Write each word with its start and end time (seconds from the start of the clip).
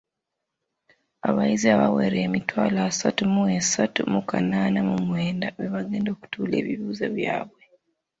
Abayizi 1.29 1.67
abawera 1.75 2.17
emitwalo 2.27 2.77
asatu 2.89 3.21
mu 3.33 3.43
esatu 3.59 3.99
mu 4.13 4.21
kanaana 4.29 4.79
mu 4.89 4.97
mwenda 5.07 5.47
be 5.57 5.65
bagenda 5.73 6.09
okutuula 6.15 6.53
ebibuuzo 6.61 7.05
byabwe. 7.15 7.61